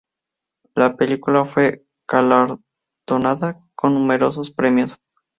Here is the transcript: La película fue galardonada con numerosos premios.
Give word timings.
La 0.73 0.97
película 0.97 1.45
fue 1.45 1.85
galardonada 2.07 3.63
con 3.75 3.93
numerosos 3.93 4.49
premios. 4.49 4.99